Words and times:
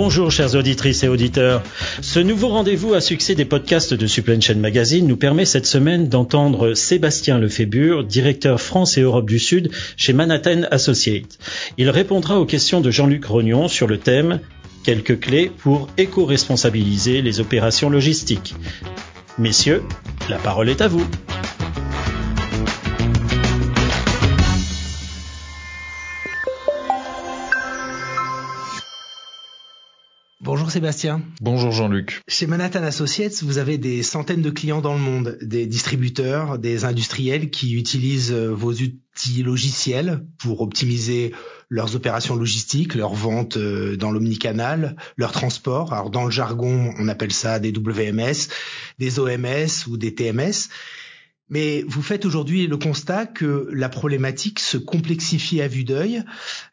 Bonjour 0.00 0.30
chers 0.30 0.54
auditrices 0.54 1.02
et 1.02 1.08
auditeurs. 1.08 1.60
Ce 2.02 2.20
nouveau 2.20 2.46
rendez-vous 2.46 2.94
à 2.94 3.00
succès 3.00 3.34
des 3.34 3.44
podcasts 3.44 3.94
de 3.94 4.06
Supply 4.06 4.40
Chain 4.40 4.54
Magazine 4.54 5.08
nous 5.08 5.16
permet 5.16 5.44
cette 5.44 5.66
semaine 5.66 6.08
d'entendre 6.08 6.74
Sébastien 6.74 7.40
Lefébure, 7.40 8.04
directeur 8.04 8.60
France 8.60 8.96
et 8.96 9.00
Europe 9.00 9.28
du 9.28 9.40
Sud 9.40 9.72
chez 9.96 10.12
Manhattan 10.12 10.62
Associates. 10.70 11.40
Il 11.78 11.90
répondra 11.90 12.38
aux 12.38 12.46
questions 12.46 12.80
de 12.80 12.92
Jean-Luc 12.92 13.24
Rognon 13.24 13.66
sur 13.66 13.88
le 13.88 13.98
thème 13.98 14.38
Quelques 14.84 15.18
clés 15.18 15.50
pour 15.58 15.88
éco-responsabiliser 15.98 17.20
les 17.20 17.40
opérations 17.40 17.90
logistiques. 17.90 18.54
Messieurs, 19.36 19.82
la 20.30 20.36
parole 20.36 20.68
est 20.68 20.80
à 20.80 20.86
vous. 20.86 21.04
Bonjour 30.68 30.82
Sébastien. 30.82 31.22
Bonjour 31.40 31.72
Jean-Luc. 31.72 32.20
Chez 32.28 32.46
Manhattan 32.46 32.82
Associates, 32.82 33.42
vous 33.42 33.56
avez 33.56 33.78
des 33.78 34.02
centaines 34.02 34.42
de 34.42 34.50
clients 34.50 34.82
dans 34.82 34.92
le 34.92 35.00
monde, 35.00 35.38
des 35.40 35.64
distributeurs, 35.64 36.58
des 36.58 36.84
industriels 36.84 37.48
qui 37.48 37.74
utilisent 37.74 38.34
euh, 38.34 38.52
vos 38.52 38.74
outils 38.74 39.42
logiciels 39.42 40.26
pour 40.36 40.60
optimiser 40.60 41.32
leurs 41.70 41.96
opérations 41.96 42.36
logistiques, 42.36 42.96
leurs 42.96 43.14
ventes 43.14 43.56
euh, 43.56 43.96
dans 43.96 44.10
l'omnicanal, 44.10 44.96
leur 45.16 45.32
transport. 45.32 45.94
Alors 45.94 46.10
dans 46.10 46.26
le 46.26 46.30
jargon, 46.30 46.92
on 46.98 47.08
appelle 47.08 47.32
ça 47.32 47.58
des 47.58 47.72
WMS, 47.72 48.50
des 48.98 49.18
OMS 49.18 49.88
ou 49.88 49.96
des 49.96 50.14
TMS. 50.14 50.68
Mais 51.50 51.82
vous 51.86 52.02
faites 52.02 52.26
aujourd'hui 52.26 52.66
le 52.66 52.76
constat 52.76 53.26
que 53.26 53.68
la 53.72 53.88
problématique 53.88 54.58
se 54.60 54.76
complexifie 54.76 55.62
à 55.62 55.68
vue 55.68 55.84
d'œil 55.84 56.22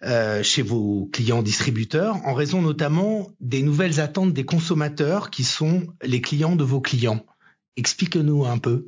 euh, 0.03 0.43
chez 0.43 0.61
vos 0.61 1.09
clients 1.13 1.41
distributeurs 1.41 2.17
en 2.25 2.33
raison 2.33 2.61
notamment 2.61 3.29
des 3.39 3.61
nouvelles 3.61 3.99
attentes 3.99 4.33
des 4.33 4.45
consommateurs 4.45 5.29
qui 5.29 5.43
sont 5.43 5.87
les 6.03 6.21
clients 6.21 6.55
de 6.55 6.63
vos 6.63 6.81
clients. 6.81 7.25
Explique-nous 7.77 8.45
un 8.45 8.57
peu. 8.57 8.87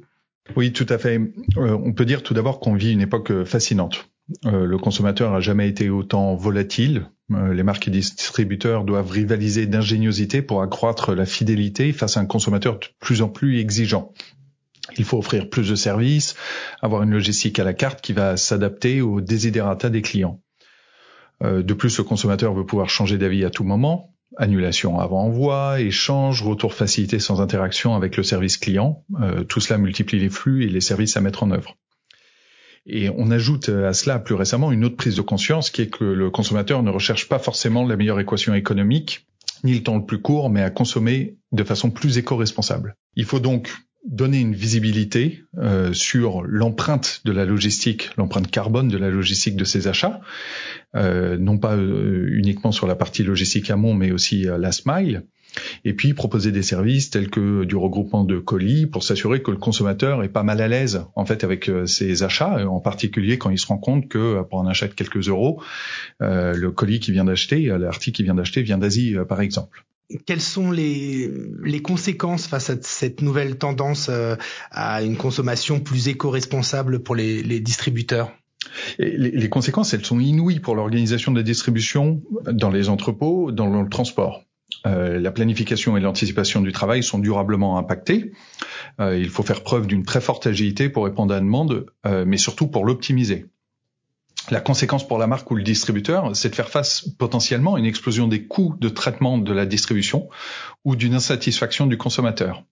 Oui, 0.56 0.74
tout 0.74 0.86
à 0.90 0.98
fait. 0.98 1.20
Euh, 1.58 1.78
on 1.84 1.94
peut 1.94 2.06
dire 2.06 2.24
tout 2.24 2.34
d'abord 2.34 2.60
qu'on 2.60 2.76
vit 2.76 2.92
une 2.92 3.02
époque 3.02 3.44
fascinante. 3.46 4.10
Euh, 4.46 4.66
le 4.66 4.78
consommateur 4.78 5.32
n'a 5.32 5.40
jamais 5.40 5.70
été 5.70 5.90
autant 5.90 6.36
volatile. 6.36 7.10
Les 7.30 7.64
marques 7.64 7.90
et 7.90 7.92
distributeurs 7.92 8.86
doivent 8.86 9.12
rivaliser 9.12 9.66
d'ingéniosité 9.66 10.42
pour 10.42 10.62
accroître 10.62 11.14
la 11.14 11.26
fidélité 11.26 11.92
face 11.92 12.16
à 12.16 12.22
un 12.22 12.26
consommateur 12.26 12.80
de 12.80 12.86
plus 13.02 13.22
en 13.22 13.28
plus 13.28 13.60
exigeant. 13.60 14.14
Il 14.98 15.04
faut 15.04 15.18
offrir 15.18 15.50
plus 15.50 15.70
de 15.70 15.76
services, 15.76 16.36
avoir 16.82 17.04
une 17.04 17.12
logistique 17.12 17.60
à 17.60 17.64
la 17.64 17.74
carte 17.74 18.02
qui 18.02 18.14
va 18.14 18.38
s'adapter 18.38 19.02
aux 19.02 19.22
desiderata 19.22 19.90
des 19.90 20.02
clients. 20.02 20.42
Euh, 21.44 21.62
de 21.62 21.74
plus, 21.74 21.98
le 21.98 22.04
consommateur 22.04 22.54
veut 22.54 22.66
pouvoir 22.66 22.90
changer 22.90 23.18
d'avis 23.18 23.44
à 23.46 23.50
tout 23.50 23.64
moment. 23.64 24.14
Annulation 24.38 25.00
avant 25.00 25.24
envoi, 25.24 25.80
échange, 25.82 26.42
retour 26.44 26.74
facilité 26.74 27.20
sans 27.20 27.42
interaction 27.42 27.96
avec 27.96 28.18
le 28.18 28.24
service 28.24 28.58
client. 28.58 29.04
Euh, 29.22 29.44
tout 29.44 29.60
cela 29.60 29.78
multiplie 29.78 30.20
les 30.20 30.30
flux 30.30 30.66
et 30.66 30.70
les 30.70 30.82
services 30.82 31.18
à 31.18 31.22
mettre 31.22 31.44
en 31.44 31.52
œuvre. 31.52 31.78
Et 32.86 33.10
on 33.10 33.32
ajoute 33.32 33.68
à 33.68 33.92
cela 33.94 34.18
plus 34.18 34.36
récemment 34.36 34.72
une 34.72 34.86
autre 34.86 34.96
prise 34.96 35.16
de 35.16 35.22
conscience 35.22 35.70
qui 35.72 35.82
est 35.82 35.90
que 35.90 36.06
le 36.06 36.30
consommateur 36.30 36.84
ne 36.84 36.90
recherche 36.90 37.28
pas 37.28 37.38
forcément 37.38 37.86
la 37.86 37.98
meilleure 37.98 38.20
équation 38.20 38.54
économique, 38.54 39.28
ni 39.66 39.74
le 39.74 39.84
temps 39.84 39.98
le 39.98 40.06
plus 40.06 40.22
court, 40.22 40.50
mais 40.50 40.62
à 40.62 40.70
consommer 40.70 41.36
de 41.52 41.64
façon 41.66 41.92
plus 41.92 42.18
éco-responsable. 42.18 42.96
Il 43.16 43.26
faut 43.26 43.42
donc 43.42 43.74
donner 44.08 44.40
une 44.40 44.56
visibilité 44.56 45.44
euh, 45.58 45.92
sur 45.94 46.42
l'empreinte 46.44 47.22
de 47.26 47.32
la 47.34 47.46
logistique, 47.46 48.10
l'empreinte 48.18 48.50
carbone 48.50 48.88
de 48.88 48.98
la 48.98 49.10
logistique 49.10 49.58
de 49.58 49.66
ces 49.66 49.88
achats, 49.88 50.22
euh, 50.96 51.38
non 51.38 51.58
pas 51.58 51.76
euh, 51.76 52.28
uniquement 52.32 52.72
sur 52.72 52.88
la 52.88 52.96
partie 52.96 53.24
logistique 53.24 53.70
amont, 53.70 53.94
mais 53.94 54.12
aussi 54.12 54.44
la 54.44 54.72
smile, 54.72 55.24
et 55.84 55.94
puis 55.94 56.14
proposer 56.14 56.52
des 56.52 56.64
services 56.64 57.10
tels 57.10 57.30
que 57.30 57.66
du 57.66 57.76
regroupement 57.76 58.24
de 58.24 58.40
colis 58.40 58.86
pour 58.86 59.04
s'assurer 59.04 59.42
que 59.42 59.52
le 59.52 59.58
consommateur 59.58 60.24
est 60.24 60.30
pas 60.30 60.44
mal 60.44 60.62
à 60.62 60.68
l'aise 60.68 61.06
en 61.16 61.26
fait 61.26 61.44
avec 61.44 61.70
ses 61.86 62.24
achats, 62.24 62.66
en 62.68 62.80
particulier 62.80 63.38
quand 63.38 63.50
il 63.50 63.58
se 63.58 63.68
rend 63.68 63.78
compte 63.78 64.08
que 64.08 64.42
pour 64.44 64.62
un 64.62 64.68
achat 64.68 64.88
de 64.88 64.94
quelques 64.94 65.28
euros, 65.30 65.62
le 66.20 66.68
colis 66.70 67.00
qu'il 67.00 67.14
vient 67.14 67.26
d'acheter, 67.26 67.66
l'article 67.80 68.18
qu'il 68.18 68.26
vient 68.26 68.36
d'acheter 68.36 68.62
vient 68.62 68.78
d'Asie 68.78 69.16
par 69.28 69.42
exemple 69.42 69.84
quelles 70.26 70.42
sont 70.42 70.72
les, 70.72 71.32
conséquences 71.84 72.48
face 72.48 72.70
à 72.70 72.76
cette 72.82 73.22
nouvelle 73.22 73.58
tendance 73.58 74.08
euh, 74.10 74.36
à 74.72 75.04
une 75.04 75.18
consommation 75.18 75.80
plus 75.80 76.08
éco-responsable 76.08 77.00
pour 77.00 77.16
les, 77.16 77.60
distributeurs? 77.60 78.32
Les, 79.00 79.50
conséquences, 79.50 79.94
elles 79.94 80.06
sont 80.06 80.20
inouïes 80.20 80.60
pour 80.60 80.76
l'organisation 80.76 81.32
de 81.32 81.38
la 81.38 81.44
distribution 81.44 82.22
dans 82.52 82.70
les 82.70 82.90
entrepôts, 82.90 83.52
dans 83.52 83.68
le 83.68 83.90
transport. 83.90 84.44
Euh, 84.86 85.20
la 85.20 85.32
planification 85.32 85.96
et 85.98 86.02
l'anticipation 86.02 86.62
du 86.62 86.72
travail 86.72 87.02
sont 87.02 87.20
durablement 87.20 87.78
impactées. 87.78 88.32
Euh, 89.00 89.18
il 89.18 89.30
faut 89.30 89.44
faire 89.44 89.64
preuve 89.64 89.88
d'une 89.88 90.04
très 90.04 90.22
forte 90.22 90.48
agilité 90.48 90.90
pour 90.90 91.06
répondre 91.06 91.34
à 91.34 91.38
la 91.38 91.42
demande, 91.42 91.86
mais 92.26 92.38
surtout 92.38 92.68
pour 92.68 92.86
l'optimiser. 92.86 93.46
La 94.50 94.62
conséquence 94.62 95.06
pour 95.06 95.18
la 95.18 95.28
marque 95.28 95.52
ou 95.52 95.56
le 95.56 95.64
distributeur, 95.64 96.34
c'est 96.36 96.50
de 96.50 96.56
faire 96.56 96.70
face 96.70 97.10
potentiellement 97.18 97.76
à 97.76 97.80
une 97.80 97.86
explosion 97.86 98.28
des 98.28 98.46
coûts 98.46 98.76
de 98.80 98.88
traitement 98.88 99.38
de 99.38 99.52
la 99.52 99.66
distribution 99.66 100.30
ou 100.86 100.96
d'une 100.96 101.16
insatisfaction 101.16 101.86
du 101.86 101.98
consommateur. 101.98 102.64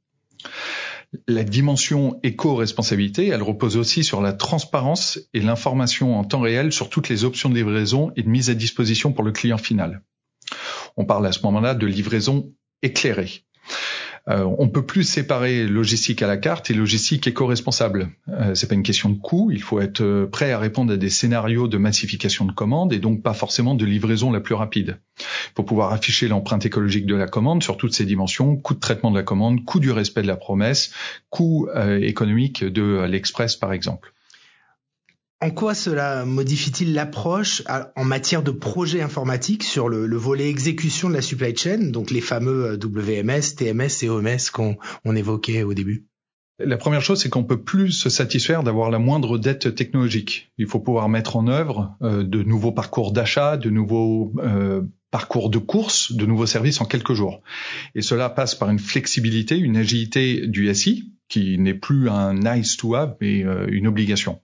La 1.27 1.43
dimension 1.43 2.19
éco-responsabilité, 2.23 3.27
elle 3.27 3.43
repose 3.43 3.75
aussi 3.77 4.03
sur 4.03 4.21
la 4.21 4.31
transparence 4.31 5.19
et 5.33 5.41
l'information 5.41 6.17
en 6.17 6.23
temps 6.23 6.41
réel 6.41 6.71
sur 6.71 6.89
toutes 6.89 7.09
les 7.09 7.25
options 7.25 7.49
de 7.49 7.55
livraison 7.55 8.11
et 8.15 8.23
de 8.23 8.29
mise 8.29 8.49
à 8.49 8.53
disposition 8.53 9.11
pour 9.11 9.23
le 9.23 9.31
client 9.31 9.57
final. 9.57 10.01
On 10.97 11.05
parle 11.05 11.27
à 11.27 11.31
ce 11.31 11.41
moment-là 11.43 11.73
de 11.73 11.87
livraison 11.87 12.53
éclairée. 12.81 13.43
Euh, 14.27 14.43
on 14.57 14.69
peut 14.69 14.85
plus 14.85 15.03
séparer 15.03 15.67
logistique 15.67 16.23
à 16.23 16.27
la 16.27 16.37
carte 16.37 16.71
et 16.71 16.73
logistique 16.73 17.27
éco-responsable. 17.27 18.09
Euh, 18.29 18.55
c'est 18.55 18.67
pas 18.67 18.73
une 18.73 18.83
question 18.83 19.09
de 19.09 19.19
coût. 19.19 19.51
Il 19.51 19.61
faut 19.61 19.79
être 19.79 20.01
euh, 20.01 20.25
prêt 20.25 20.51
à 20.51 20.57
répondre 20.57 20.91
à 20.93 20.97
des 20.97 21.11
scénarios 21.11 21.67
de 21.67 21.77
massification 21.77 22.45
de 22.45 22.51
commandes 22.51 22.91
et 22.91 22.99
donc 22.99 23.21
pas 23.21 23.33
forcément 23.33 23.75
de 23.75 23.85
livraison 23.85 24.31
la 24.31 24.39
plus 24.39 24.55
rapide. 24.55 24.97
Faut 25.55 25.63
pouvoir 25.63 25.93
afficher 25.93 26.27
l'empreinte 26.27 26.65
écologique 26.65 27.05
de 27.05 27.15
la 27.15 27.27
commande 27.27 27.61
sur 27.61 27.77
toutes 27.77 27.93
ses 27.93 28.05
dimensions 28.05 28.55
coût 28.55 28.73
de 28.73 28.79
traitement 28.79 29.11
de 29.11 29.17
la 29.17 29.23
commande, 29.23 29.63
coût 29.63 29.79
du 29.79 29.91
respect 29.91 30.23
de 30.23 30.27
la 30.27 30.37
promesse, 30.37 30.91
coût 31.29 31.67
euh, 31.75 31.99
économique 31.99 32.63
de 32.63 33.05
l'express 33.07 33.55
par 33.55 33.73
exemple. 33.73 34.14
En 35.41 35.51
quoi 35.51 35.75
cela 35.75 36.23
modifie-t-il 36.23 36.93
l'approche 36.93 37.61
en 37.95 38.05
matière 38.05 38.41
de 38.41 38.51
projet 38.51 39.01
informatique 39.01 39.63
sur 39.63 39.89
le, 39.89 40.15
volet 40.15 40.49
exécution 40.49 41.09
de 41.09 41.13
la 41.13 41.21
supply 41.21 41.55
chain, 41.55 41.91
donc 41.91 42.09
les 42.09 42.21
fameux 42.21 42.71
euh, 42.71 42.77
WMS, 42.77 43.55
TMS 43.57 44.03
et 44.03 44.09
OMS 44.09 44.49
qu'on 44.53 45.15
évoquait 45.15 45.63
au 45.63 45.73
début? 45.73 46.07
La 46.57 46.77
première 46.77 47.01
chose, 47.01 47.21
c'est 47.21 47.27
qu'on 47.27 47.43
peut 47.43 47.61
plus 47.61 47.91
se 47.91 48.09
satisfaire 48.09 48.63
d'avoir 48.63 48.89
la 48.89 48.97
moindre 48.97 49.37
dette 49.37 49.75
technologique. 49.75 50.53
Il 50.57 50.67
faut 50.67 50.79
pouvoir 50.79 51.09
mettre 51.09 51.35
en 51.35 51.49
œuvre 51.49 51.97
euh, 52.01 52.23
de 52.23 52.41
nouveaux 52.41 52.71
parcours 52.71 53.11
d'achat, 53.11 53.57
de 53.57 53.69
nouveaux 53.69 54.31
euh, 54.37 54.83
parcours 55.11 55.49
de 55.49 55.57
course, 55.57 56.13
de 56.13 56.25
nouveaux 56.25 56.45
services 56.45 56.79
en 56.79 56.85
quelques 56.85 57.13
jours. 57.13 57.41
Et 57.93 58.01
cela 58.01 58.29
passe 58.29 58.55
par 58.55 58.69
une 58.69 58.79
flexibilité, 58.79 59.57
une 59.57 59.75
agilité 59.75 60.47
du 60.47 60.73
SI, 60.73 61.11
qui 61.27 61.57
n'est 61.57 61.73
plus 61.73 62.07
un 62.09 62.33
nice 62.35 62.77
to 62.77 62.95
have, 62.95 63.17
mais 63.19 63.43
une 63.67 63.87
obligation. 63.87 64.39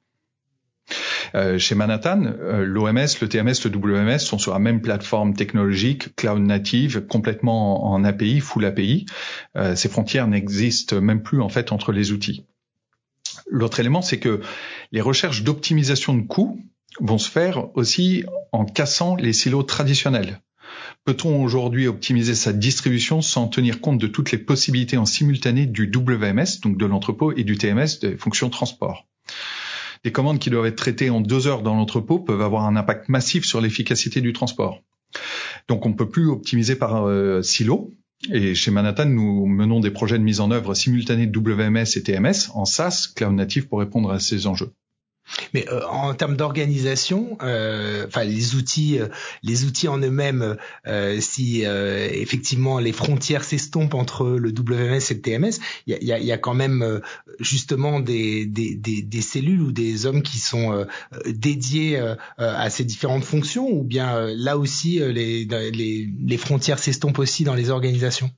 Euh, 1.35 1.57
chez 1.57 1.75
Manhattan, 1.75 2.23
euh, 2.25 2.65
l'OMS, 2.65 3.07
le 3.21 3.27
TMS, 3.27 3.63
le 3.63 3.69
WMS 3.69 4.19
sont 4.19 4.37
sur 4.37 4.53
la 4.53 4.59
même 4.59 4.81
plateforme 4.81 5.33
technologique, 5.33 6.15
cloud 6.15 6.41
native, 6.41 7.05
complètement 7.07 7.91
en, 7.91 8.03
API, 8.03 8.39
full 8.39 8.65
API. 8.65 9.05
Euh, 9.55 9.75
ces 9.75 9.89
frontières 9.89 10.27
n'existent 10.27 10.99
même 10.99 11.23
plus 11.23 11.41
en 11.41 11.49
fait 11.49 11.71
entre 11.71 11.91
les 11.91 12.11
outils. 12.11 12.45
L'autre 13.47 13.79
élément, 13.79 14.01
c'est 14.01 14.19
que 14.19 14.41
les 14.91 15.01
recherches 15.01 15.43
d'optimisation 15.43 16.13
de 16.13 16.21
coûts 16.21 16.59
vont 16.99 17.17
se 17.17 17.29
faire 17.29 17.75
aussi 17.77 18.25
en 18.51 18.65
cassant 18.65 19.15
les 19.15 19.33
silos 19.33 19.63
traditionnels. 19.63 20.41
Peut-on 21.05 21.41
aujourd'hui 21.43 21.87
optimiser 21.87 22.35
sa 22.35 22.53
distribution 22.53 23.21
sans 23.21 23.47
tenir 23.47 23.81
compte 23.81 23.97
de 23.97 24.07
toutes 24.07 24.31
les 24.31 24.37
possibilités 24.37 24.97
en 24.97 25.05
simultané 25.05 25.65
du 25.65 25.91
WMS, 25.93 26.61
donc 26.61 26.77
de 26.77 26.85
l'entrepôt, 26.85 27.33
et 27.35 27.43
du 27.43 27.57
TMS, 27.57 27.99
des 28.01 28.17
fonctions 28.17 28.49
transport? 28.49 29.07
Des 30.03 30.11
commandes 30.11 30.39
qui 30.39 30.49
doivent 30.49 30.65
être 30.65 30.77
traitées 30.77 31.09
en 31.09 31.21
deux 31.21 31.47
heures 31.47 31.61
dans 31.61 31.75
l'entrepôt 31.75 32.19
peuvent 32.19 32.41
avoir 32.41 32.65
un 32.65 32.75
impact 32.75 33.09
massif 33.09 33.45
sur 33.45 33.61
l'efficacité 33.61 34.21
du 34.21 34.33
transport. 34.33 34.81
Donc 35.67 35.85
on 35.85 35.93
peut 35.93 36.09
plus 36.09 36.27
optimiser 36.27 36.75
par 36.75 37.07
euh, 37.07 37.41
silo. 37.41 37.93
Et 38.31 38.53
chez 38.53 38.69
Manhattan, 38.71 39.05
nous 39.05 39.47
menons 39.47 39.79
des 39.79 39.89
projets 39.89 40.19
de 40.19 40.23
mise 40.23 40.41
en 40.41 40.51
œuvre 40.51 40.75
simultanée 40.75 41.25
de 41.25 41.39
WMS 41.39 41.97
et 41.97 42.03
TMS 42.03 42.51
en 42.53 42.65
SaaS, 42.65 43.07
cloud 43.15 43.33
native, 43.33 43.67
pour 43.67 43.79
répondre 43.79 44.11
à 44.11 44.19
ces 44.19 44.45
enjeux. 44.45 44.71
Mais 45.53 45.67
euh, 45.69 45.85
en 45.87 46.13
termes 46.13 46.35
d'organisation, 46.35 47.37
euh, 47.41 48.05
enfin 48.07 48.23
les 48.23 48.55
outils, 48.55 48.99
euh, 48.99 49.07
les 49.43 49.65
outils 49.65 49.87
en 49.87 49.99
eux-mêmes, 49.99 50.57
si 51.19 51.63
effectivement 51.63 52.79
les 52.79 52.91
frontières 52.91 53.43
s'estompent 53.43 53.93
entre 53.93 54.27
le 54.27 54.49
WMS 54.49 55.01
et 55.09 55.13
le 55.13 55.21
TMS, 55.21 55.59
il 55.87 55.97
y 56.03 56.11
a, 56.11 56.19
y 56.19 56.31
a, 56.31 56.37
quand 56.37 56.53
même 56.53 57.01
justement 57.39 57.99
des, 57.99 58.45
des, 58.45 58.75
des, 58.75 59.01
des, 59.01 59.21
cellules 59.21 59.61
ou 59.61 59.71
des 59.71 60.05
hommes 60.05 60.21
qui 60.21 60.39
sont 60.39 60.85
dédiés 61.25 61.99
à 62.37 62.69
ces 62.69 62.83
différentes 62.83 63.23
fonctions, 63.23 63.69
ou 63.69 63.83
bien 63.83 64.27
là 64.35 64.57
aussi 64.57 64.99
les, 64.99 65.45
les, 65.45 66.09
les 66.19 66.37
frontières 66.37 66.79
s'estompent 66.79 67.19
aussi 67.19 67.43
dans 67.43 67.55
les 67.55 67.69
organisations? 67.69 68.31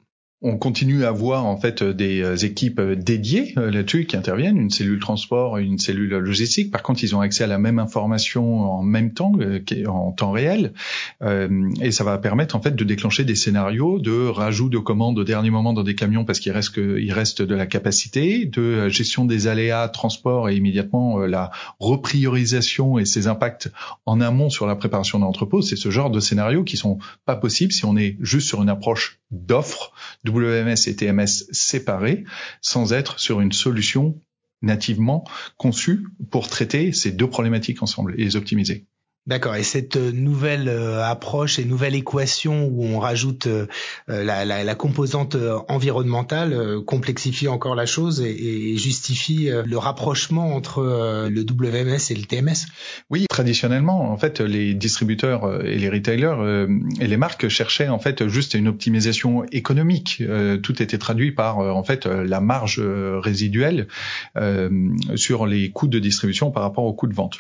On 0.46 0.58
continue 0.58 1.06
à 1.06 1.08
avoir 1.08 1.46
en 1.46 1.56
fait 1.56 1.82
des 1.84 2.22
euh, 2.22 2.36
équipes 2.36 2.80
euh, 2.80 2.96
dédiées 2.96 3.54
euh, 3.58 3.72
là-dessus 3.72 4.06
qui 4.06 4.18
interviennent, 4.18 4.58
une 4.58 4.70
cellule 4.70 5.00
transport, 5.00 5.58
une 5.58 5.80
cellule 5.80 6.18
logistique. 6.18 6.70
Par 6.70 6.84
contre, 6.84 7.02
ils 7.04 7.16
ont 7.16 7.22
accès 7.22 7.46
à 7.46 7.48
la 7.48 7.58
même 7.58 7.80
information 7.80 8.60
en 8.60 8.84
même 8.84 9.14
temps, 9.14 9.32
en 9.88 10.12
temps 10.12 10.32
réel, 10.32 10.74
et 11.82 11.92
ça 11.92 12.04
va 12.04 12.18
permettre 12.18 12.56
en 12.56 12.62
fait 12.62 12.76
de 12.76 12.84
déclencher 12.84 13.24
des 13.24 13.36
scénarios 13.36 14.00
de 14.00 14.28
rajout 14.28 14.70
de 14.70 14.78
commandes 14.78 15.18
au 15.18 15.24
dernier 15.24 15.50
moment 15.50 15.72
dans 15.74 15.84
des 15.84 15.96
camions 15.96 16.26
parce 16.26 16.40
qu'il 16.40 16.52
reste 16.52 16.78
il 16.78 17.12
reste 17.14 17.42
de 17.42 17.56
la 17.56 17.66
capacité, 17.66 18.46
de 18.46 18.90
gestion 18.90 19.26
des 19.26 19.48
aléas, 19.48 19.88
transport 19.88 20.50
et 20.50 20.56
immédiatement 20.56 21.20
la 21.20 21.52
repriorisation 21.80 23.00
et 23.00 23.06
ses 23.06 23.28
impacts 23.28 23.72
en 24.06 24.20
amont 24.20 24.50
sur 24.50 24.68
la 24.68 24.76
préparation 24.76 25.20
d'entrepôt. 25.20 25.62
C'est 25.62 25.78
ce 25.78 25.90
genre 25.90 26.10
de 26.10 26.20
scénarios 26.20 26.64
qui 26.64 26.78
sont 26.78 26.98
pas 27.26 27.36
possibles 27.36 27.72
si 27.72 27.86
on 27.86 27.96
est 27.96 28.18
juste 28.20 28.48
sur 28.48 28.62
une 28.62 28.70
approche 28.70 29.20
d'offre 29.34 29.92
WMS 30.26 30.88
et 30.88 30.96
TMS 30.96 31.46
séparés 31.52 32.24
sans 32.62 32.94
être 32.94 33.20
sur 33.20 33.42
une 33.42 33.52
solution 33.52 34.20
nativement 34.62 35.26
conçue 35.58 36.06
pour 36.32 36.48
traiter 36.48 36.94
ces 36.94 37.12
deux 37.12 37.30
problématiques 37.30 37.84
ensemble 37.84 38.14
et 38.18 38.24
les 38.24 38.36
optimiser. 38.36 38.86
D'accord. 39.26 39.56
Et 39.56 39.64
cette 39.64 39.96
euh, 39.96 40.12
nouvelle 40.12 40.68
euh, 40.68 41.02
approche 41.02 41.58
et 41.58 41.64
nouvelle 41.64 41.96
équation 41.96 42.68
où 42.68 42.84
on 42.84 43.00
rajoute 43.00 43.48
euh, 43.48 43.68
la, 44.10 44.76
composante 44.76 45.38
environnementale 45.70 46.82
complexifie 46.86 47.48
encore 47.48 47.76
la 47.76 47.86
chose 47.86 48.20
et, 48.22 48.74
et 48.74 48.78
justifie 48.78 49.50
le 49.50 49.78
rapprochement 49.78 50.56
entre 50.56 50.82
le 51.30 51.42
WMS 51.42 52.10
et 52.10 52.16
le 52.16 52.24
TMS. 52.24 52.68
Oui, 53.10 53.28
traditionnellement, 53.30 54.12
en 54.12 54.18
fait, 54.18 54.42
les 54.42 54.74
distributeurs 54.74 55.64
et 55.64 55.78
les 55.78 55.90
retailers 55.90 56.68
et 57.00 57.08
les 57.08 57.18
marques 57.18 57.48
cherchaient 57.50 57.88
en 57.88 58.00
fait 58.00 58.28
juste 58.28 58.56
une 58.56 58.68
optimisation 58.68 59.46
économique. 59.52 60.24
Tout 60.64 60.82
était 60.82 60.98
traduit 60.98 61.32
par 61.32 61.60
en 61.60 61.84
fait 61.84 62.08
la 62.08 62.42
marge 62.42 62.82
résiduelle 62.82 63.88
sur 65.16 65.46
les 65.46 65.70
coûts 65.70 65.88
de 65.88 66.00
distribution 66.00 66.52
par 66.52 66.64
rapport 66.64 66.86
aux 66.86 66.94
coûts 66.94 67.08
de 67.08 67.16
vente. 67.16 67.40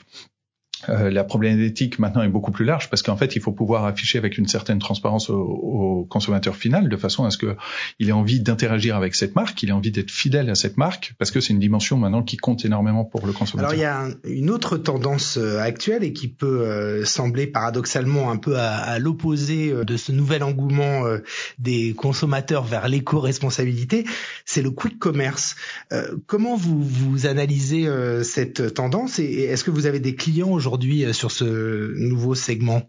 Euh, 0.89 1.09
la 1.09 1.23
problématique 1.23 1.99
maintenant 1.99 2.23
est 2.23 2.29
beaucoup 2.29 2.51
plus 2.51 2.65
large 2.65 2.89
parce 2.89 3.01
qu'en 3.01 3.15
fait, 3.15 3.35
il 3.35 3.41
faut 3.41 3.51
pouvoir 3.51 3.85
afficher 3.85 4.17
avec 4.17 4.37
une 4.37 4.47
certaine 4.47 4.79
transparence 4.79 5.29
au, 5.29 6.07
consommateur 6.09 6.55
final 6.55 6.89
de 6.89 6.97
façon 6.97 7.23
à 7.23 7.31
ce 7.31 7.37
que 7.37 7.55
il 7.99 8.09
ait 8.09 8.13
envie 8.13 8.41
d'interagir 8.41 8.95
avec 8.95 9.15
cette 9.15 9.35
marque, 9.35 9.61
il 9.63 9.69
ait 9.69 9.73
envie 9.73 9.91
d'être 9.91 10.11
fidèle 10.11 10.49
à 10.49 10.55
cette 10.55 10.77
marque 10.77 11.13
parce 11.17 11.31
que 11.31 11.39
c'est 11.39 11.53
une 11.53 11.59
dimension 11.59 11.97
maintenant 11.97 12.23
qui 12.23 12.37
compte 12.37 12.65
énormément 12.65 13.05
pour 13.05 13.25
le 13.25 13.31
consommateur. 13.31 13.71
Alors 13.71 13.79
il 13.79 13.81
y 13.81 13.85
a 13.85 14.07
une 14.25 14.49
autre 14.49 14.77
tendance 14.77 15.37
euh, 15.37 15.59
actuelle 15.59 16.03
et 16.03 16.13
qui 16.13 16.27
peut 16.27 16.61
euh, 16.61 17.05
sembler 17.05 17.47
paradoxalement 17.47 18.31
un 18.31 18.37
peu 18.37 18.57
à, 18.57 18.99
l'opposé 18.99 19.73
de 19.73 19.97
ce 19.97 20.11
nouvel 20.11 20.43
engouement 20.43 21.03
des 21.57 21.93
consommateurs 21.93 22.63
vers 22.63 22.87
l'éco-responsabilité, 22.87 24.05
c'est 24.45 24.61
le 24.61 24.71
quick 24.71 24.99
commerce. 24.99 25.55
comment 26.27 26.55
vous 26.55 26.83
vous 26.83 27.25
analysez 27.25 27.89
cette 28.23 28.73
tendance 28.73 29.19
et 29.19 29.43
est-ce 29.43 29.63
que 29.63 29.71
vous 29.71 29.85
avez 29.85 29.99
des 29.99 30.15
clients 30.15 30.49
aujourd'hui 30.49 30.72
aujourd'hui 30.73 31.05
euh, 31.05 31.13
sur 31.13 31.31
ce 31.31 31.93
nouveau 31.97 32.35
segment 32.35 32.81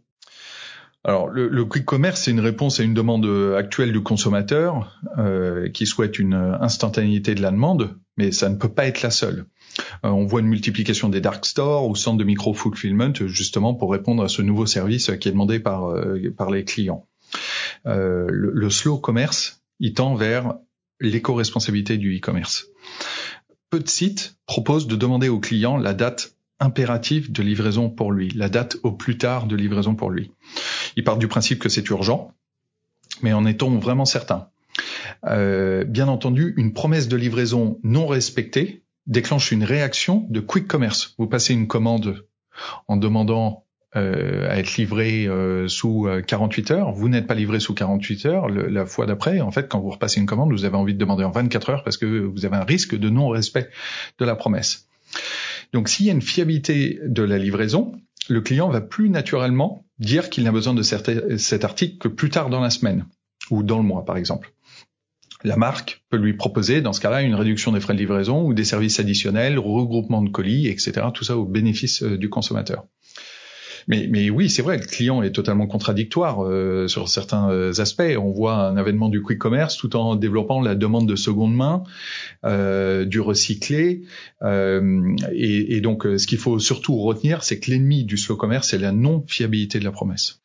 alors, 1.06 1.28
le, 1.28 1.66
quick 1.66 1.84
commerce, 1.84 2.22
c'est 2.22 2.30
une 2.30 2.40
réponse 2.40 2.80
à 2.80 2.82
une 2.82 2.94
demande 2.94 3.26
actuelle 3.58 3.92
du 3.92 4.02
consommateur 4.02 4.98
euh, 5.18 5.68
qui 5.68 5.84
souhaite 5.84 6.18
une 6.18 6.32
instantanéité 6.32 7.34
de 7.34 7.42
la 7.42 7.50
demande, 7.50 7.98
mais 8.16 8.32
ça 8.32 8.48
ne 8.48 8.56
peut 8.56 8.70
pas 8.70 8.86
être 8.86 9.02
la 9.02 9.10
seule. 9.10 9.44
Euh, 10.02 10.08
on 10.08 10.24
voit 10.24 10.40
une 10.40 10.46
multiplication 10.46 11.10
des 11.10 11.20
dark 11.20 11.44
stores 11.44 11.86
ou 11.90 11.94
centres 11.94 12.16
de 12.16 12.24
micro-fulfillment, 12.24 13.12
justement 13.26 13.74
pour 13.74 13.92
répondre 13.92 14.24
à 14.24 14.28
ce 14.28 14.40
nouveau 14.40 14.64
service 14.64 15.10
qui 15.20 15.28
est 15.28 15.32
demandé 15.32 15.60
par, 15.60 15.94
par 16.38 16.50
les 16.50 16.64
clients. 16.64 17.06
le, 17.84 18.26
le 18.30 18.70
slow 18.70 18.96
commerce, 18.96 19.62
il 19.80 19.92
tend 19.92 20.14
vers 20.14 20.54
l'éco-responsabilité 21.00 21.98
du 21.98 22.16
e-commerce. 22.16 22.68
Peu 23.68 23.80
de 23.80 23.88
sites 23.90 24.38
proposent 24.46 24.86
de 24.86 24.96
demander 24.96 25.28
aux 25.28 25.40
clients 25.40 25.76
la 25.76 25.92
date 25.92 26.34
impératif 26.60 27.30
de 27.30 27.42
livraison 27.42 27.90
pour 27.90 28.12
lui, 28.12 28.30
la 28.30 28.48
date 28.48 28.76
au 28.82 28.92
plus 28.92 29.18
tard 29.18 29.46
de 29.46 29.56
livraison 29.56 29.94
pour 29.94 30.10
lui. 30.10 30.30
Il 30.96 31.04
part 31.04 31.18
du 31.18 31.28
principe 31.28 31.58
que 31.58 31.68
c'est 31.68 31.88
urgent, 31.90 32.32
mais 33.22 33.32
en 33.32 33.46
est-on 33.46 33.78
vraiment 33.78 34.04
certain? 34.04 34.48
Euh, 35.26 35.84
Bien 35.84 36.08
entendu, 36.08 36.54
une 36.56 36.72
promesse 36.72 37.08
de 37.08 37.16
livraison 37.16 37.78
non 37.82 38.06
respectée 38.06 38.82
déclenche 39.06 39.52
une 39.52 39.64
réaction 39.64 40.26
de 40.30 40.40
quick 40.40 40.66
commerce. 40.66 41.14
Vous 41.18 41.26
passez 41.26 41.52
une 41.52 41.66
commande 41.66 42.24
en 42.88 42.96
demandant 42.96 43.64
euh, 43.96 44.50
à 44.50 44.58
être 44.58 44.76
livré 44.76 45.26
euh, 45.26 45.68
sous 45.68 46.08
48 46.26 46.70
heures, 46.72 46.92
vous 46.92 47.08
n'êtes 47.08 47.26
pas 47.26 47.34
livré 47.34 47.60
sous 47.60 47.74
48 47.74 48.26
heures, 48.26 48.48
la 48.48 48.86
fois 48.86 49.06
d'après, 49.06 49.40
en 49.40 49.50
fait, 49.50 49.68
quand 49.68 49.80
vous 49.80 49.90
repassez 49.90 50.20
une 50.20 50.26
commande, 50.26 50.52
vous 50.52 50.64
avez 50.64 50.76
envie 50.76 50.94
de 50.94 50.98
demander 50.98 51.24
en 51.24 51.30
24 51.30 51.70
heures 51.70 51.84
parce 51.84 51.96
que 51.96 52.06
vous 52.06 52.44
avez 52.44 52.56
un 52.56 52.64
risque 52.64 52.96
de 52.96 53.08
non-respect 53.08 53.68
de 54.18 54.24
la 54.24 54.34
promesse. 54.34 54.88
Donc 55.74 55.88
s'il 55.88 56.06
y 56.06 56.08
a 56.08 56.12
une 56.12 56.22
fiabilité 56.22 57.00
de 57.04 57.22
la 57.22 57.36
livraison, 57.36 57.92
le 58.28 58.40
client 58.40 58.70
va 58.70 58.80
plus 58.80 59.10
naturellement 59.10 59.84
dire 59.98 60.30
qu'il 60.30 60.44
n'a 60.44 60.52
besoin 60.52 60.72
de 60.72 60.82
cet 60.82 61.64
article 61.64 61.98
que 61.98 62.08
plus 62.08 62.30
tard 62.30 62.48
dans 62.48 62.60
la 62.60 62.70
semaine 62.70 63.06
ou 63.50 63.62
dans 63.62 63.78
le 63.78 63.84
mois 63.84 64.04
par 64.04 64.16
exemple. 64.16 64.54
La 65.42 65.56
marque 65.56 66.02
peut 66.08 66.16
lui 66.16 66.32
proposer 66.32 66.80
dans 66.80 66.94
ce 66.94 67.00
cas-là 67.00 67.22
une 67.22 67.34
réduction 67.34 67.72
des 67.72 67.80
frais 67.80 67.92
de 67.92 67.98
livraison 67.98 68.46
ou 68.46 68.54
des 68.54 68.64
services 68.64 68.98
additionnels, 68.98 69.58
regroupement 69.58 70.22
de 70.22 70.30
colis, 70.30 70.68
etc. 70.68 71.08
Tout 71.12 71.24
ça 71.24 71.36
au 71.36 71.44
bénéfice 71.44 72.02
euh, 72.02 72.16
du 72.16 72.30
consommateur. 72.30 72.86
Mais, 73.88 74.06
mais 74.10 74.30
oui, 74.30 74.50
c'est 74.50 74.62
vrai, 74.62 74.78
le 74.78 74.84
client 74.84 75.22
est 75.22 75.32
totalement 75.32 75.66
contradictoire 75.66 76.44
euh, 76.44 76.88
sur 76.88 77.08
certains 77.08 77.50
euh, 77.50 77.72
aspects. 77.78 78.02
On 78.18 78.30
voit 78.30 78.54
un 78.54 78.76
avènement 78.76 79.08
du 79.08 79.22
quick 79.22 79.38
commerce 79.38 79.76
tout 79.76 79.96
en 79.96 80.16
développant 80.16 80.60
la 80.60 80.74
demande 80.74 81.08
de 81.08 81.16
seconde 81.16 81.54
main, 81.54 81.84
euh, 82.44 83.04
du 83.04 83.20
recyclé. 83.20 84.02
Euh, 84.42 85.14
et, 85.32 85.76
et, 85.76 85.80
donc, 85.80 86.04
ce 86.04 86.26
qu'il 86.26 86.38
faut 86.38 86.58
surtout 86.58 86.96
retenir, 86.96 87.42
c'est 87.44 87.58
que 87.58 87.70
l'ennemi 87.70 88.04
du 88.04 88.16
slow 88.16 88.36
commerce, 88.36 88.70
c'est 88.70 88.78
la 88.78 88.92
non-fiabilité 88.92 89.78
de 89.78 89.84
la 89.84 89.92
promesse. 89.92 90.40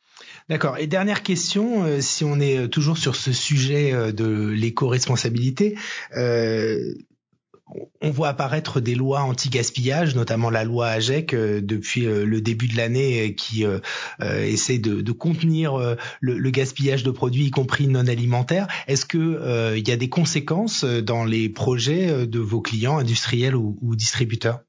D'accord. 0.49 0.77
Et 0.79 0.87
dernière 0.87 1.21
question, 1.21 1.85
si 2.01 2.23
on 2.23 2.39
est 2.39 2.69
toujours 2.69 2.97
sur 2.97 3.15
ce 3.15 3.31
sujet 3.31 4.11
de 4.11 4.49
l'éco-responsabilité, 4.49 5.75
on 8.01 8.09
voit 8.11 8.29
apparaître 8.29 8.79
des 8.79 8.95
lois 8.95 9.21
anti-gaspillage, 9.21 10.15
notamment 10.15 10.49
la 10.49 10.63
loi 10.63 10.87
AGEC 10.87 11.33
euh, 11.33 11.61
depuis 11.61 12.05
euh, 12.05 12.25
le 12.25 12.41
début 12.41 12.67
de 12.67 12.77
l'année 12.77 13.29
euh, 13.29 13.33
qui 13.33 13.65
essaie 14.21 14.79
de, 14.79 15.11
contenir 15.11 15.97
le, 16.21 16.49
gaspillage 16.49 17.03
de 17.03 17.11
produits, 17.11 17.45
y 17.45 17.51
compris 17.51 17.87
non 17.87 18.07
alimentaires. 18.07 18.67
Est-ce 18.87 19.05
que 19.05 19.75
il 19.75 19.87
y 19.87 19.91
a 19.91 19.97
des 19.97 20.09
conséquences 20.09 20.83
dans 20.83 21.25
les 21.25 21.49
projets 21.49 22.27
de 22.27 22.39
vos 22.39 22.61
clients 22.61 22.97
industriels 22.97 23.55
ou 23.55 23.95
distributeurs? 23.95 24.61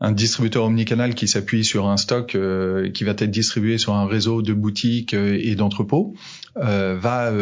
Un 0.00 0.12
distributeur 0.12 0.64
omnicanal 0.64 1.14
qui 1.14 1.28
s'appuie 1.28 1.64
sur 1.64 1.88
un 1.88 1.96
stock 1.96 2.34
euh, 2.34 2.90
qui 2.90 3.04
va 3.04 3.12
être 3.12 3.30
distribué 3.30 3.78
sur 3.78 3.94
un 3.94 4.06
réseau 4.06 4.42
de 4.42 4.52
boutiques 4.52 5.14
euh, 5.14 5.38
et 5.40 5.54
d'entrepôts 5.54 6.14
euh, 6.56 6.96
va 6.98 7.32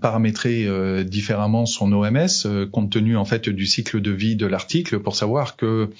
paramétrer 0.00 0.68
différemment 1.04 1.66
son 1.66 1.92
OMS 1.92 2.68
compte 2.70 2.90
tenu 2.90 3.16
en 3.16 3.24
fait 3.24 3.48
du 3.48 3.66
cycle 3.66 4.00
de 4.00 4.10
vie 4.10 4.36
de 4.36 4.46
l'article 4.46 5.00
pour 5.00 5.16
savoir 5.16 5.56
que 5.56 5.90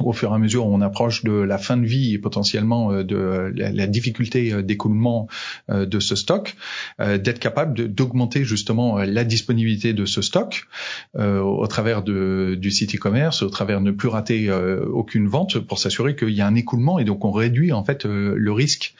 au 0.00 0.12
fur 0.12 0.30
et 0.30 0.34
à 0.34 0.38
mesure 0.38 0.66
on 0.66 0.80
approche 0.80 1.24
de 1.24 1.32
la 1.32 1.58
fin 1.58 1.76
de 1.76 1.86
vie 1.86 2.14
et 2.14 2.18
potentiellement 2.18 2.92
euh, 2.92 3.02
de 3.04 3.52
la, 3.54 3.86
difficulté 3.86 4.52
euh, 4.52 4.62
d'écoulement 4.62 5.28
euh, 5.70 5.86
de 5.86 6.00
ce 6.00 6.16
stock, 6.16 6.56
d'être 6.98 7.38
capable 7.38 7.88
d'augmenter 7.88 8.44
justement 8.44 8.98
la 8.98 9.24
disponibilité 9.24 9.92
de 9.92 10.04
ce 10.04 10.22
stock 10.22 10.66
au 11.14 11.66
travers 11.66 12.02
du 12.02 12.70
site 12.70 12.94
e-commerce, 12.94 13.42
au 13.42 13.48
travers 13.48 13.80
de 13.80 13.86
ne 13.86 13.90
plus 13.90 14.08
rater 14.08 14.50
aucune 14.50 15.28
vente 15.28 15.58
pour 15.58 15.78
s'assurer 15.78 16.16
qu'il 16.16 16.30
y 16.30 16.40
a 16.40 16.46
un 16.46 16.54
écoulement 16.54 16.98
et 16.98 17.04
donc 17.04 17.24
on 17.24 17.30
réduit 17.30 17.72
en 17.72 17.84
fait 17.84 18.04
le 18.04 18.52
risque 18.52 18.94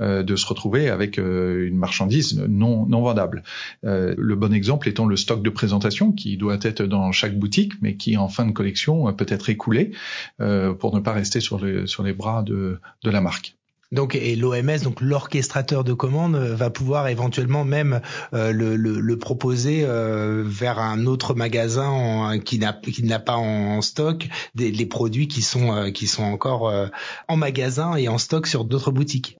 de 0.00 0.36
se 0.36 0.46
retrouver 0.46 0.88
avec 0.88 1.18
une 1.18 1.76
marchandise 1.76 2.42
non, 2.48 2.86
vendable. 2.88 3.42
Le 3.82 4.34
bon 4.34 4.52
exemple 4.52 4.88
étant 4.88 5.06
le 5.06 5.16
stock 5.16 5.42
de 5.42 5.50
présentation 5.50 6.12
qui 6.12 6.36
doit 6.36 6.58
être 6.62 6.82
dans 6.82 7.12
chaque 7.12 7.38
boutique 7.38 7.72
mais 7.80 7.96
qui 7.96 8.16
en 8.16 8.28
fin 8.28 8.46
de 8.46 8.52
collection 8.52 9.12
peut 9.12 9.26
être 9.28 9.50
écoulé 9.50 9.92
pour 10.38 10.94
ne 10.94 11.00
pas 11.00 11.12
rester 11.12 11.40
sur 11.40 11.64
les, 11.64 11.86
sur 11.86 12.02
les 12.02 12.12
bras 12.12 12.42
de, 12.42 12.80
de 13.04 13.10
la 13.10 13.20
marque. 13.20 13.56
Donc 13.92 14.14
et 14.14 14.36
l'OMS, 14.36 14.78
donc 14.82 15.02
l'orchestrateur 15.02 15.84
de 15.84 15.92
commandes, 15.92 16.36
va 16.36 16.70
pouvoir 16.70 17.08
éventuellement 17.08 17.64
même 17.64 18.00
le, 18.32 18.74
le, 18.74 19.00
le, 19.00 19.18
proposer 19.18 19.84
vers 19.84 20.78
un 20.78 21.04
autre 21.04 21.34
magasin 21.34 21.88
en, 21.88 22.38
qui 22.38 22.58
n'a 22.58 22.72
qui 22.72 23.02
n'a 23.02 23.18
pas 23.18 23.36
en 23.36 23.82
stock 23.82 24.28
des 24.54 24.70
les 24.70 24.86
produits 24.86 25.28
qui 25.28 25.42
sont 25.42 25.92
qui 25.92 26.06
sont 26.06 26.22
encore 26.22 26.72
en 27.28 27.36
magasin 27.36 27.94
et 27.96 28.08
en 28.08 28.16
stock 28.16 28.46
sur 28.46 28.64
d'autres 28.64 28.92
boutiques. 28.92 29.36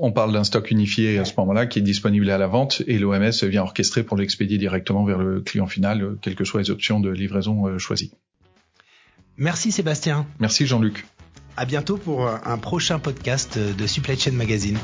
On 0.00 0.10
parle 0.10 0.32
d'un 0.32 0.42
stock 0.42 0.72
unifié 0.72 1.18
à 1.18 1.24
ce 1.24 1.32
moment-là 1.38 1.66
qui 1.66 1.78
est 1.78 1.82
disponible 1.82 2.28
à 2.30 2.38
la 2.38 2.48
vente 2.48 2.82
et 2.88 2.98
l'OMS 2.98 3.30
vient 3.44 3.62
orchestrer 3.62 4.02
pour 4.02 4.16
l'expédier 4.16 4.58
directement 4.58 5.04
vers 5.04 5.18
le 5.18 5.40
client 5.40 5.68
final, 5.68 6.16
quelles 6.20 6.34
que 6.34 6.44
soient 6.44 6.60
les 6.60 6.70
options 6.70 6.98
de 6.98 7.08
livraison 7.08 7.68
euh, 7.68 7.78
choisies. 7.78 8.10
Merci 9.38 9.72
Sébastien. 9.72 10.26
Merci 10.40 10.66
Jean-Luc. 10.66 11.06
À 11.56 11.64
bientôt 11.64 11.96
pour 11.96 12.28
un 12.28 12.58
prochain 12.58 12.98
podcast 12.98 13.58
de 13.58 13.86
Supply 13.86 14.18
Chain 14.18 14.32
Magazine. 14.32 14.78